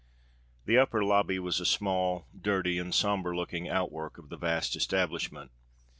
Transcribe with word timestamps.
The 0.65 0.79
upper 0.79 1.03
lobby 1.03 1.37
was 1.37 1.59
a 1.59 1.63
small, 1.67 2.25
dirty, 2.35 2.79
and 2.79 2.91
sombre 2.91 3.37
looking 3.37 3.69
outwork 3.69 4.17
of 4.17 4.29
the 4.29 4.35
vast 4.35 4.75
establishment. 4.75 5.51